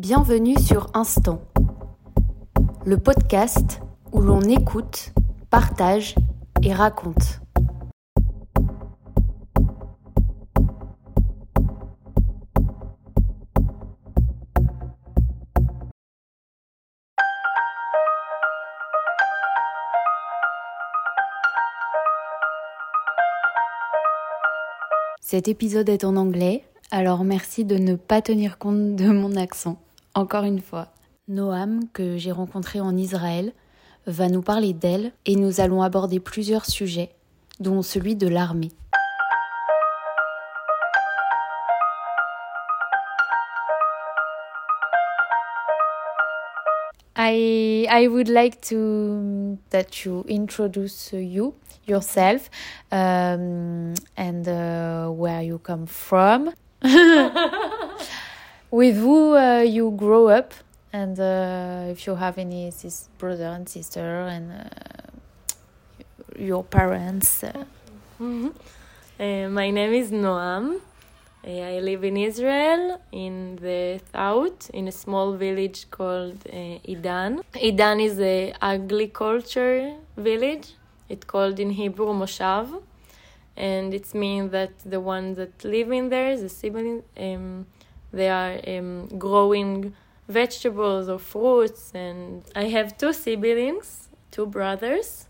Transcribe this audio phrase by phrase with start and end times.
[0.00, 1.42] Bienvenue sur Instant,
[2.86, 3.82] le podcast
[4.12, 5.12] où l'on écoute,
[5.50, 6.14] partage
[6.62, 7.42] et raconte.
[25.20, 29.76] Cet épisode est en anglais, alors merci de ne pas tenir compte de mon accent.
[30.14, 30.88] Encore une fois,
[31.28, 33.52] Noam, que j'ai rencontré en Israël,
[34.06, 37.10] va nous parler d'elle et nous allons aborder plusieurs sujets,
[37.60, 38.72] dont celui de l'armée.
[47.16, 51.54] I I would like to that you introduce you
[51.86, 52.50] yourself
[52.90, 56.50] um, and uh, where you come from,
[58.70, 60.52] with who uh, you grow up,
[60.92, 64.64] and uh, if you have any sis brother and sister and uh,
[66.38, 67.44] your parents.
[67.44, 67.64] uh.
[68.20, 68.52] Mhm.
[69.18, 70.80] Uh, my name is Noam.
[71.46, 77.42] Uh, I live in Israel, in the south, in a small village called Idan.
[77.54, 80.74] Idan is a agriculture village.
[81.08, 82.82] It's called in Hebrew Moshav,
[83.56, 87.66] and it means that the ones that live in there, the siblings, um,
[88.12, 89.94] they are um, growing
[90.28, 91.92] vegetables or fruits.
[91.94, 95.26] And I have two siblings, two brothers.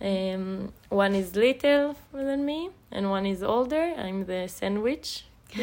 [0.00, 3.92] Um, one is little than me, and one is older.
[3.96, 5.24] I'm the sandwich.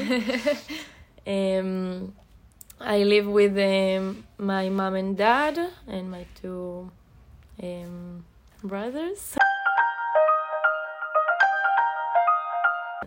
[1.25, 2.13] um,
[2.80, 6.91] I live with um, my mom and dad and my two
[7.61, 8.25] um,
[8.63, 9.38] brothers.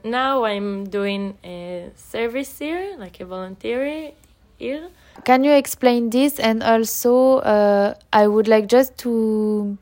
[0.05, 4.13] Now I'm doing a service here, like a volunteer
[4.59, 4.89] here.
[5.25, 6.39] Can you explain this?
[6.39, 9.79] And also, uh, I would like just to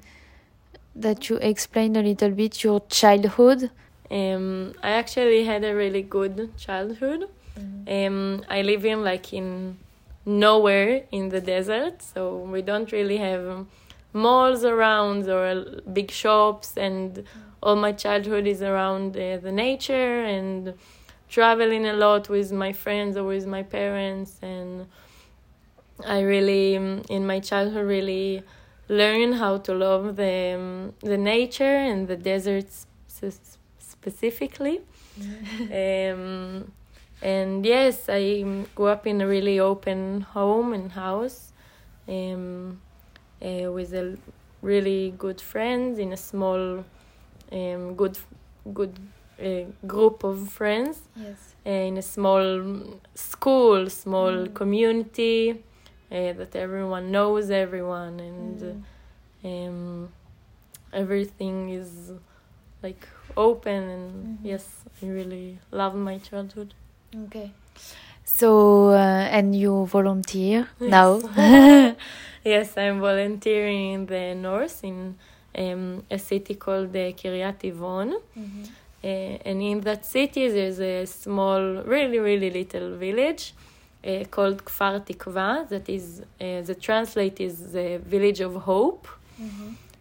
[0.94, 3.70] that you explain a little bit your childhood.
[4.10, 7.28] Um, I actually had a really good childhood.
[7.88, 9.78] Um, I live in like in
[10.24, 13.66] nowhere in the desert, so we don't really have
[14.12, 17.24] malls around or big shops, and
[17.62, 20.74] all my childhood is around uh, the nature and
[21.28, 24.86] traveling a lot with my friends or with my parents, and
[26.06, 28.42] I really um, in my childhood really
[28.88, 32.86] learn how to love the um, the nature and the deserts
[33.78, 34.80] specifically.
[35.72, 36.72] um,
[37.22, 41.52] and yes, I um, grew up in a really open home and house,
[42.08, 42.80] um,
[43.40, 44.18] uh, with a
[44.60, 46.84] really good friends in a small,
[47.52, 48.18] um, good,
[48.72, 48.94] good
[49.42, 51.54] uh, group of friends Yes.
[51.66, 55.62] uh, in a small school, small community
[56.10, 58.62] uh, that everyone knows everyone, and
[59.44, 60.08] uh, um,
[60.92, 62.12] everything is
[62.82, 63.82] like open.
[63.88, 64.66] And yes,
[65.02, 66.74] I really love my childhood.
[67.26, 67.52] Okay.
[68.24, 71.20] So, uh, and you volunteer now?
[72.44, 75.16] yes, I'm volunteering in the north in
[75.58, 78.14] um, a city called uh, Kiryat Tivon.
[79.04, 83.52] Uh, and in that city, there's a small, really, really little village
[84.06, 85.68] uh, called Kfar Tikva.
[85.68, 89.08] That is, uh, the translate is the village of hope.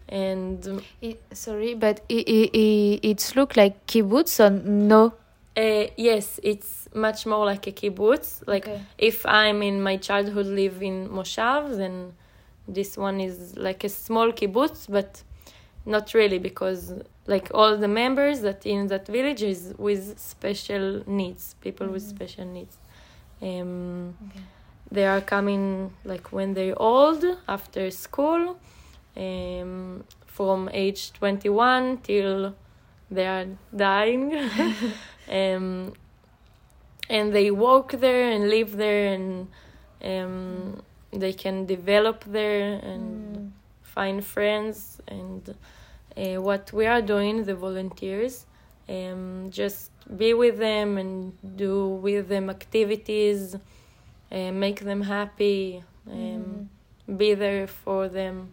[0.09, 5.13] And um, It, sorry, but it, it, it, it's look like kibbutz or no?
[5.57, 8.43] uh, yes, it's much more like a kibbutz.
[8.45, 8.81] Like Okay.
[8.97, 12.13] if I'm in my childhood live in Moshav, then
[12.67, 15.23] this one is like a small kibbutz, but
[15.85, 16.93] not really because
[17.27, 22.45] like all the members that in that village is with special needs, people with special
[22.45, 22.77] needs.
[23.41, 24.15] Um,
[24.91, 28.59] They are coming like when they're old after school,
[29.15, 32.53] um, from age 21 till
[33.09, 34.35] they are dying.
[35.31, 35.93] um,
[37.09, 39.47] and they walk there and live there and
[40.03, 40.81] um,
[41.11, 43.40] they can develop there and
[43.95, 45.55] find friends and
[46.17, 48.45] uh, what we are doing the volunteers
[48.89, 56.69] um, just be with them and do with them activities uh, make them happy um,
[57.17, 58.51] be there for them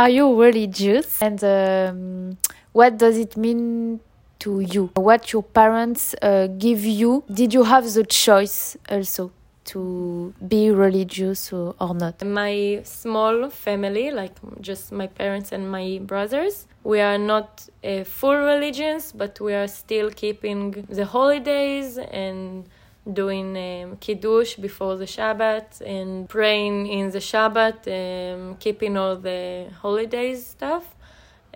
[0.00, 1.20] Are you religious?
[1.20, 2.38] And um,
[2.72, 4.00] what does it mean
[4.38, 4.90] to you?
[4.94, 7.22] What your parents uh, give you?
[7.30, 9.30] Did you have the choice also
[9.72, 12.24] to be religious or, not?
[12.24, 18.36] my small family, like just my parents and my brothers, we are not uh, full
[18.36, 22.68] religions, but we are still keeping the holidays and
[23.12, 29.68] doing um, kiddush before the Shabbat and praying in the Shabbat, um, keeping all the
[29.82, 30.96] holidays stuff.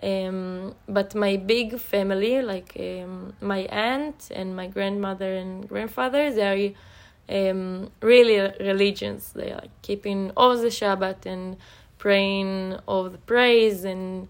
[0.01, 6.69] Um, but my big family, like um, my aunt and my grandmother and grandfather, they
[6.69, 6.73] are
[7.29, 9.31] um, really religions.
[9.33, 11.57] They are like keeping all the Shabbat and
[11.97, 14.27] praying all the praise and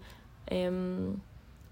[0.50, 1.20] um,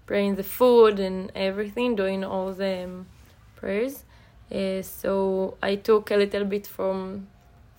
[0.05, 3.07] praying the food and everything, doing all the um,
[3.55, 4.03] prayers.
[4.51, 7.27] Uh, so I took a little bit from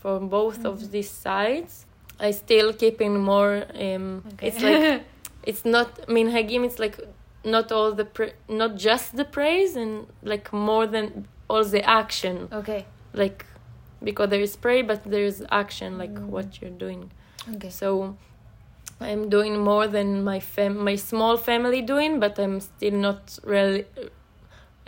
[0.00, 0.66] from both mm-hmm.
[0.66, 1.86] of these sides.
[2.18, 3.64] I still keeping more.
[3.74, 4.48] Um, okay.
[4.48, 5.02] It's like
[5.44, 6.64] it's not minhagim.
[6.64, 6.98] It's like
[7.44, 12.48] not all the pra- not just the praise and like more than all the action.
[12.52, 12.86] Okay.
[13.16, 13.44] Like
[14.02, 16.26] because there is prayer, but there is action, like mm.
[16.26, 17.10] what you're doing.
[17.56, 17.70] Okay.
[17.70, 18.16] So
[19.00, 23.84] I'm doing more than my fam my small family doing, but I'm still not really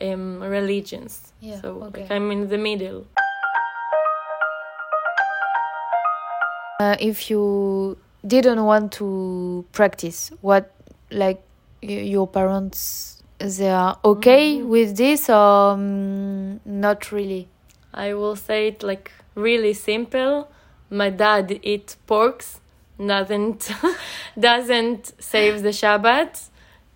[0.00, 1.32] um, religions.
[1.40, 2.02] Yeah, so okay.
[2.02, 3.06] like I'm in the middle.
[6.80, 10.72] Uh, if you didn't want to practice, what
[11.10, 11.42] like
[11.82, 14.68] your parents they are okay mm-hmm.
[14.68, 17.48] with this or um, not really?
[17.92, 20.50] I will say it like really simple.
[20.90, 22.60] My dad eats porks
[23.04, 23.70] doesn't
[24.38, 26.48] doesn't save the Shabbat.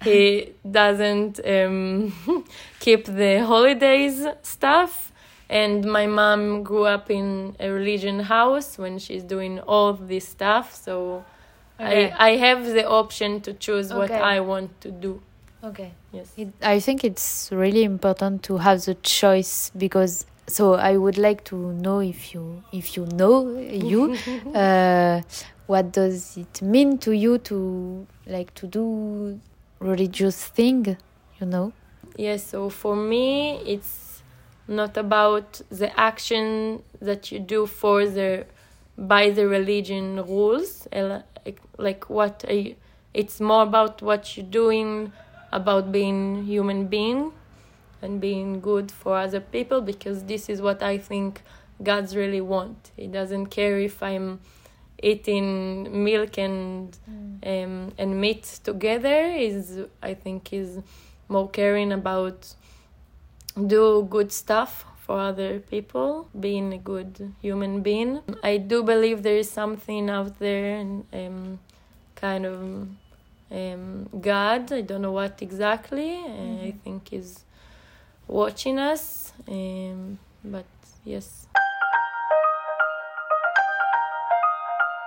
[0.03, 2.13] He doesn't um,
[2.81, 5.13] keep the holidays stuff.
[5.49, 10.75] And my mom grew up in a religion house when she's doing all this stuff.
[10.75, 11.25] So
[11.79, 12.11] okay.
[12.11, 13.99] I I have the option to choose okay.
[13.99, 15.21] what I want to do.
[15.63, 15.93] Okay.
[16.13, 16.33] Yes.
[16.37, 21.45] It, I think it's really important to have the choice because so I would like
[21.45, 24.17] to know if you if you know you
[24.55, 25.23] uh,
[25.67, 29.41] what does it mean to you to like to do
[29.79, 30.97] religious thing
[31.41, 31.73] you know?
[32.17, 34.23] Yes so for me it's
[34.69, 38.47] not about the action that you do for the
[38.99, 40.87] by the religion rules
[41.79, 42.77] like what you,
[43.15, 45.13] it's more about what you're doing
[45.53, 47.33] about being human being
[48.03, 51.43] and being good for other people because this is what i think
[51.83, 54.41] god's really want he doesn't care if i'm
[55.03, 57.65] eating milk and mm.
[57.65, 60.79] um, and meat together is I think is
[61.29, 62.55] more caring about
[63.67, 68.21] do good stuff for other people, being a good human being.
[68.43, 71.59] I do believe there is something out there and um,
[72.15, 72.89] kind of
[73.51, 74.73] um, God.
[74.73, 76.13] I don't know what exactly.
[76.13, 76.67] Mm-hmm.
[76.67, 77.45] I think is
[78.29, 79.33] watching us.
[79.49, 80.67] Um, but
[81.05, 81.47] yes.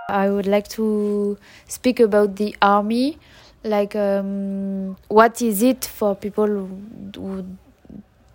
[0.10, 3.18] I would like to speak about the army.
[3.64, 7.46] Like, um, what is it for people who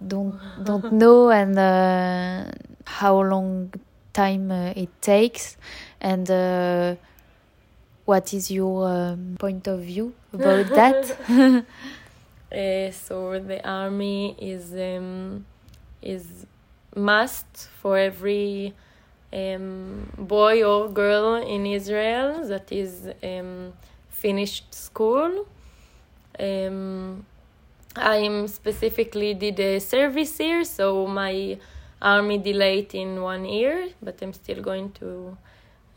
[0.04, 0.34] don't
[0.64, 2.50] don't know, and uh,
[2.84, 3.72] how long
[4.12, 5.56] time uh, it takes,
[6.00, 6.96] and uh,
[8.04, 11.16] what is your um, point of view about that?
[12.52, 15.44] Uh, so the army is um,
[16.02, 16.46] is
[16.96, 18.74] must for every
[19.32, 23.72] um, boy or girl in Israel that is um,
[24.08, 25.46] finished school.
[26.38, 27.24] Um,
[27.96, 31.58] I specifically did a service here, so my
[32.02, 35.36] army delayed in one year, but I'm still going to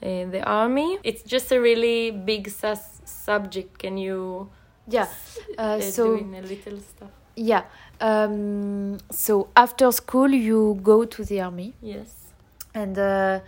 [0.01, 0.99] uh, the army.
[1.03, 3.79] It's just a really big sus- subject.
[3.79, 4.49] Can you?
[4.87, 5.07] Yeah.
[5.57, 7.09] Uh, so doing a little stuff.
[7.35, 7.63] Yeah.
[7.99, 11.73] Um, so after school, you go to the army.
[11.81, 12.23] Yes
[12.73, 13.39] and uh,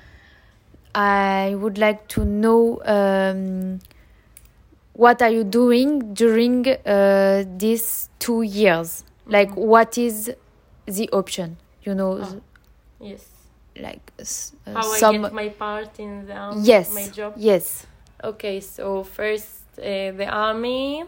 [0.94, 3.80] I would like to know um,
[4.94, 9.04] what are you doing during uh, these two years?
[9.26, 10.32] Like, what is
[10.86, 11.58] the option?
[11.84, 12.42] You know, oh.
[13.00, 13.26] yes,
[13.80, 15.26] like uh, how some...
[15.26, 16.62] I get my part in the army.
[16.64, 17.34] Yes, my job.
[17.38, 17.86] Yes.
[18.24, 21.04] Okay, so first the army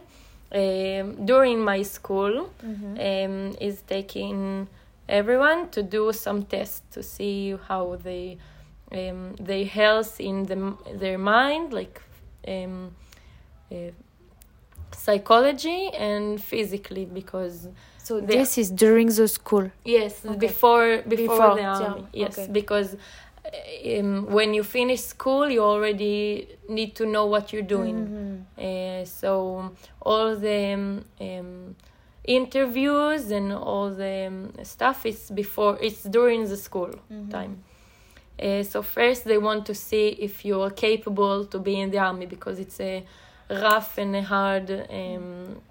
[0.53, 2.93] um, during my school mm-hmm.
[2.97, 4.67] um, is taking
[5.09, 8.37] everyone to do some tests to see how they
[8.91, 12.01] um, their health in the, their mind, like
[12.47, 12.95] um,
[13.71, 13.75] uh,
[14.91, 17.67] psychology and physically, because.
[17.97, 19.69] So this is during the school.
[19.83, 20.37] Yes, okay.
[20.37, 22.07] before, before, before the army.
[22.13, 22.25] Yeah.
[22.25, 22.51] Yes, okay.
[22.51, 22.95] because
[23.97, 28.45] um, when you finish school, you already need to know what you're doing.
[28.57, 29.01] Mm-hmm.
[29.01, 31.75] Uh, so all the um, um
[32.27, 37.29] interviews and all the um, stuff is before it's during the school mm-hmm.
[37.29, 37.63] time
[38.43, 41.97] uh, so first they want to see if you are capable to be in the
[41.97, 43.05] army because it's a
[43.49, 45.61] rough and a hard um,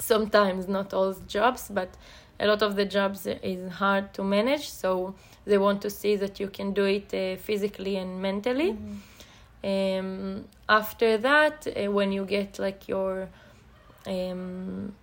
[0.00, 1.96] sometimes not all jobs but
[2.40, 5.14] a lot of the jobs is hard to manage, so
[5.50, 8.70] they want to see that you can do it uh, physically and mentally.
[9.62, 13.28] Um, after that, uh, when you get like your
[14.06, 14.94] um,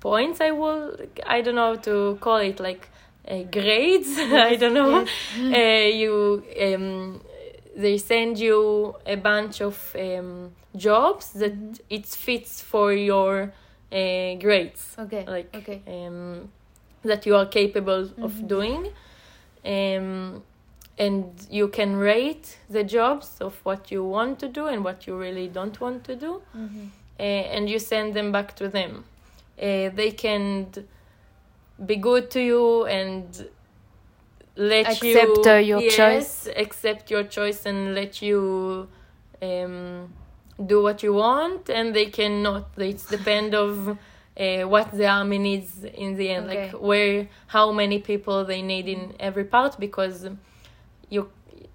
[0.00, 2.88] points, I will, I don't know how to call it, like
[3.28, 4.18] uh, grades.
[4.18, 5.06] I don't know.
[5.36, 7.20] Uh, you um,
[7.76, 11.52] they send you a bunch of um, jobs that
[11.90, 13.52] it fits for your
[13.92, 14.96] uh, grades.
[14.98, 15.24] Okay.
[15.26, 15.80] Like okay.
[15.86, 16.48] um,
[17.02, 18.24] that you are capable Mhm.
[18.24, 18.82] of doing.
[19.66, 20.42] Um,
[20.98, 25.14] and you can rate the jobs of what you want to do and what you
[25.16, 26.88] really don't want to do Mhm.
[27.18, 27.22] uh,
[27.54, 29.04] and you send them back to them.
[29.60, 30.66] Uh, they can
[31.84, 33.48] be good to you and
[34.56, 36.48] let you Accept, uh, your yes, choice.
[36.56, 38.88] accept your choice and let you
[39.42, 40.08] um,
[40.64, 42.64] do what you want, and they cannot.
[42.78, 43.98] It's depend of
[44.38, 48.86] uh, what the army needs in the end, like where how many people they need
[48.88, 50.28] in every part, because
[51.08, 51.30] you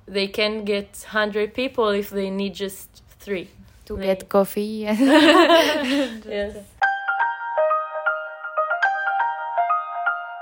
[0.06, 3.50] they can get hundred people if they need just three.
[3.86, 4.82] To They- get coffee.
[4.88, 6.58] yes.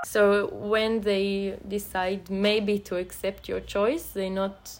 [0.04, 4.70] So when they decide maybe to accept your choice, they not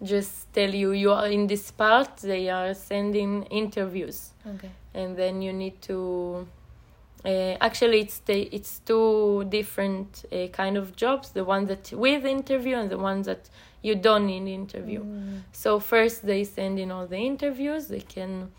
[0.00, 2.18] just tell you you are in this part.
[2.18, 4.70] They are sending interviews, okay.
[4.94, 6.46] and then you need to.
[7.24, 11.30] Uh, actually, it's the, it's two different uh, kind of jobs.
[11.32, 13.50] The one that with interview and the one that
[13.82, 15.04] you don't need interview.
[15.04, 15.40] Mm.
[15.52, 17.88] So first they send in all the interviews.
[17.88, 18.50] They can,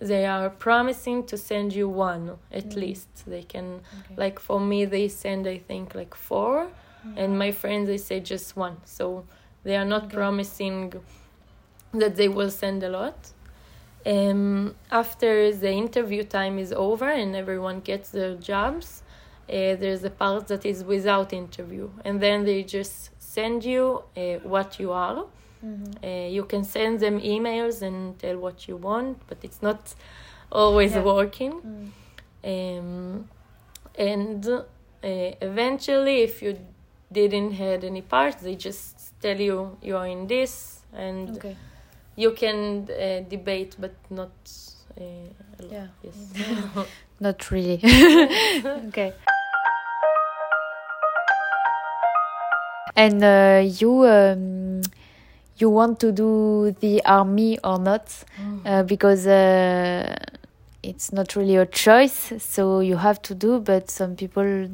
[0.00, 2.76] they are promising to send you one at Mm.
[2.76, 3.08] least.
[3.26, 4.14] They can, Okay.
[4.16, 6.68] like for me, they send I think like four,
[7.16, 8.76] and my friends they say just one.
[8.84, 9.24] So
[9.64, 10.14] they are not Okay.
[10.16, 10.92] promising
[11.92, 13.32] that they will send a lot.
[14.08, 19.02] Um, after the interview time is over and everyone gets their jobs,
[19.48, 24.20] uh, there's a part that is without interview, and then they just send you uh,
[24.54, 25.24] what you are.
[25.62, 25.94] Mhm.
[26.02, 29.94] Uh, you can send them emails and tell what you want, but it's not
[30.50, 31.04] always Yeah.
[31.04, 31.52] working.
[31.62, 31.88] Mm.
[32.44, 33.28] Um,
[33.98, 34.62] and uh,
[35.50, 36.56] eventually, if you
[37.12, 40.52] didn't had any parts, they just tell you you are in this,
[40.92, 41.56] and Okay.
[42.18, 44.32] You can uh, debate, but not.
[45.00, 45.04] Uh.
[45.70, 45.86] Yeah.
[46.02, 46.14] Yes.
[47.20, 47.80] Not really.
[48.88, 49.12] okay.
[52.96, 54.82] And uh, you um,
[55.56, 58.24] you want to do the army or not?
[58.64, 60.16] Uh, because uh,
[60.82, 64.68] it's not really a choice, so you have to do, but some people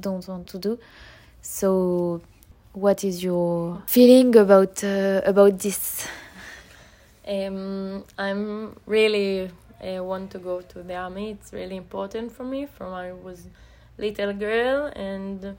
[0.00, 0.78] don't want to do.
[1.42, 2.20] So,
[2.72, 6.06] what is your feeling about uh, about this?
[7.26, 9.50] Um, I'm really
[9.80, 11.30] uh, want to go to the army.
[11.30, 12.66] It's really important for me.
[12.66, 13.46] From I was
[13.98, 15.56] little girl, and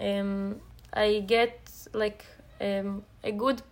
[0.00, 0.60] um,
[0.92, 2.24] I get like
[2.60, 3.62] um, a good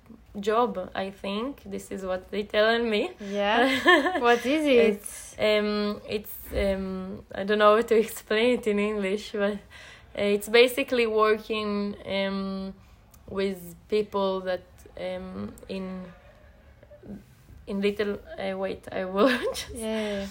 [0.40, 0.90] job.
[0.95, 3.11] I think this is what they telling me.
[3.21, 4.18] Yeah.
[4.21, 5.02] what is it?
[5.38, 9.59] Um, it's um, I don't know how to explain it in English, but uh,
[10.14, 12.75] it's basically working um,
[13.28, 14.62] with people that
[14.99, 16.04] um, in
[17.66, 18.18] in little.
[18.38, 19.28] Uh, wait, I will.
[19.54, 20.26] just, yeah,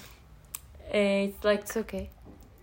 [0.93, 2.09] uh, it's like it's okay.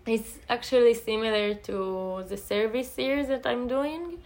[0.07, 4.19] it's actually similar to the service years that I'm doing.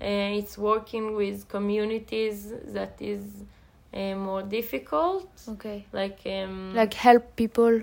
[0.00, 3.22] Uh, it's working with communities that is
[3.94, 5.84] uh, more difficult, Okay.
[5.92, 7.82] like um, Like help people.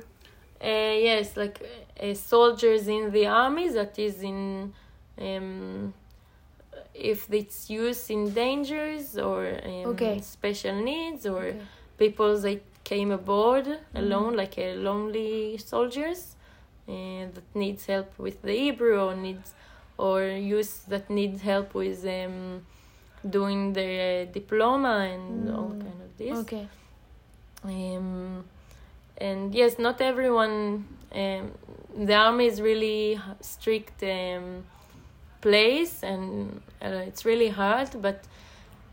[0.61, 1.61] uh, yes, like
[2.01, 4.73] uh, soldiers in the army that is in
[5.21, 5.93] um,
[6.93, 10.19] if it's used in dangers or um, Okay.
[10.21, 11.61] special needs or Okay.
[11.99, 16.35] People that came aboard alone, like uh, lonely soldiers
[16.87, 16.93] uh,
[17.35, 19.53] that needs help with the Hebrew or needs
[19.97, 22.65] or youth that need help with um,
[23.29, 25.81] doing their uh, diploma and all Mm.
[25.85, 26.37] kind of this.
[26.39, 26.67] Okay.
[27.63, 28.45] Um,
[29.17, 30.85] and yes, not everyone.
[31.13, 31.51] Um,
[32.07, 34.63] the army is really strict um,
[35.41, 37.89] place, and uh, it's really hard.
[38.01, 38.23] But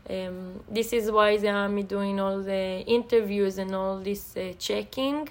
[0.09, 5.29] um, this is why the army doing all the interviews and all this uh, checking.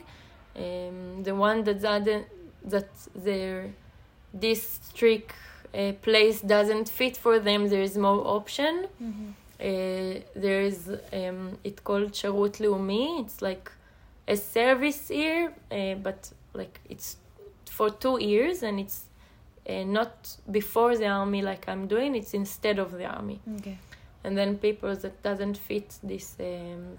[0.56, 2.26] Um, the one that that
[2.64, 3.70] that their
[4.34, 5.32] this strict
[5.74, 8.86] uh, place doesn't fit for them, there is more option.
[9.02, 9.32] Mhm.
[9.58, 13.20] Uh, there is um, it called Sherut Leumi.
[13.24, 13.70] It's like
[14.28, 17.16] a service year, uh, but like it's
[17.70, 19.04] for two years, and it's
[19.68, 22.14] uh, not before the army like I'm doing.
[22.14, 23.78] It's instead of the army, Okay.
[24.26, 26.98] And then people that doesn't fit this um,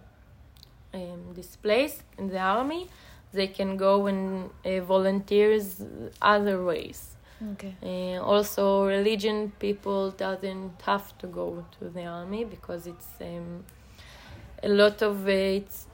[0.93, 2.87] um, this place in the army,
[3.33, 5.83] they can go and uh, volunteers
[6.21, 7.17] other ways.
[7.51, 7.75] Okay.
[7.83, 13.65] Uh, also, religion people doesn't have to go to the army because it's um,
[14.63, 15.85] a lot of uh, it's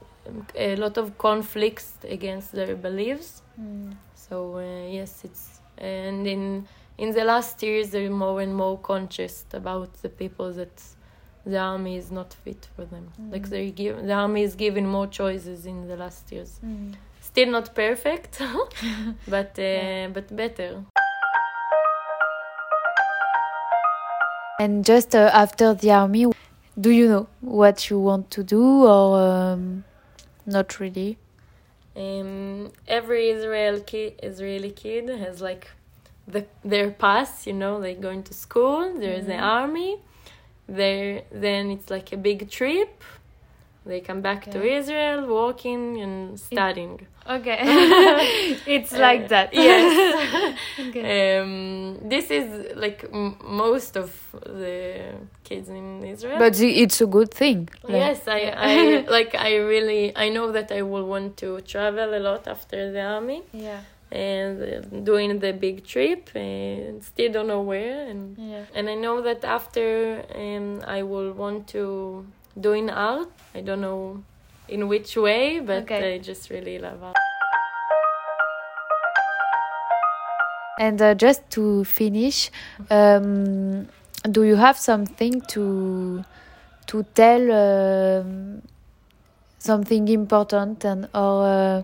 [0.56, 3.42] a lot of conflicts against their beliefs.
[3.60, 3.96] Mm.
[4.16, 9.46] So uh, yes, it's and in in the last years they're more and more conscious
[9.52, 10.82] about the people that
[11.46, 13.06] the army is not fit for them.
[13.32, 13.50] Like Mm.
[13.50, 16.60] they give the army is giving more choices in the last years.
[16.66, 16.94] Mm.
[17.22, 18.42] Still not perfect,
[19.28, 20.08] but uh, Yeah.
[20.14, 20.84] but better.
[24.60, 26.26] And just uh, after the army,
[26.80, 29.84] do you know what you want to do or um,
[30.46, 31.18] not really?
[31.96, 35.68] Um, every Israel kid, Israeli kid has like
[36.28, 38.94] the their past, you know, like going to school.
[38.98, 39.44] There's the Mhm.
[39.62, 39.92] army.
[40.68, 43.02] There, then it's like a big trip.
[43.86, 47.06] They come back to Israel, walking and studying.
[47.30, 47.60] Okay.
[48.76, 49.54] it's Uh, like that.
[49.68, 50.58] yes.
[50.88, 51.40] okay.
[51.40, 54.10] Um, this is like m- most of
[54.46, 56.40] the kids in Israel.
[56.40, 57.70] But it's a good thing.
[57.84, 58.42] like- yes, I,
[58.72, 59.36] I like.
[59.36, 63.42] I really, I know that I will want to travel a lot after the army
[63.52, 63.82] yeah.
[64.14, 68.66] And uh, doing the big trip and still don't know where and Yeah.
[68.76, 72.26] and I know that after um, I will want to
[72.60, 73.30] doing art.
[73.56, 74.24] I don't know
[74.68, 76.16] in which way, but Okay.
[76.16, 77.16] I just really love art.
[80.80, 82.52] And uh, just to finish,
[82.90, 83.88] um,
[84.30, 86.24] do you have something to
[86.88, 88.62] to tell um,
[89.60, 91.84] something important and or uh,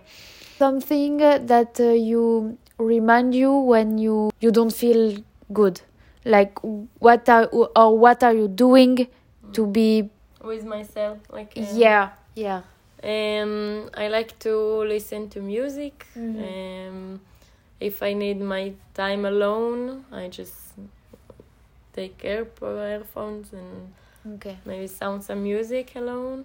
[0.59, 5.15] something that uh, you remind you when you you don't feel
[5.53, 5.81] good?
[6.25, 6.59] Like
[6.99, 9.07] what are or what are you doing
[9.53, 10.09] to be?
[10.43, 12.61] With myself, like uh, Yeah, yeah.
[13.01, 16.05] Um, I like to listen to music.
[16.15, 16.43] Mhm.
[16.43, 17.21] Um,
[17.79, 20.75] if I need my time alone, I just
[21.93, 23.93] take care air earphones and
[24.35, 24.57] Okay.
[24.65, 26.43] maybe sound some music alone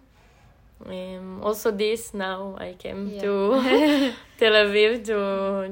[0.85, 3.21] Um, also, this now I came Yeah.
[3.23, 3.33] to
[4.39, 5.19] Tel Aviv to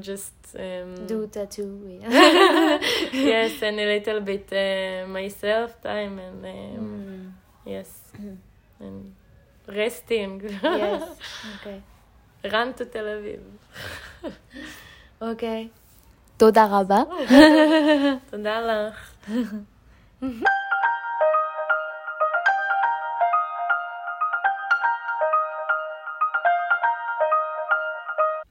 [0.01, 1.71] just um, Do tattoo.
[2.01, 2.79] Yeah.
[3.13, 6.51] yes, and a little bit uh, myself time and um,
[6.83, 7.31] Mm.
[7.65, 7.89] yes,
[8.21, 8.35] Mm.
[8.85, 9.13] and
[9.79, 10.41] resting.
[10.63, 11.03] yes.
[11.55, 11.81] Okay.
[12.53, 13.43] Run to Tel Aviv.
[15.21, 15.67] אוקיי.
[16.37, 17.01] תודה רבה.
[18.29, 19.31] תודה לך.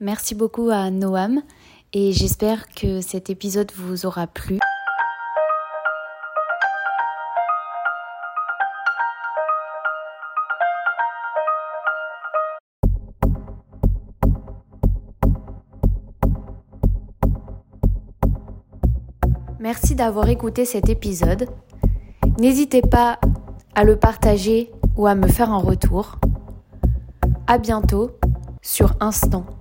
[0.03, 1.43] Merci beaucoup à Noam
[1.93, 4.57] et j'espère que cet épisode vous aura plu.
[19.59, 21.47] Merci d'avoir écouté cet épisode.
[22.39, 23.19] N'hésitez pas
[23.75, 26.15] à le partager ou à me faire un retour.
[27.45, 28.09] À bientôt
[28.63, 29.61] sur Instant.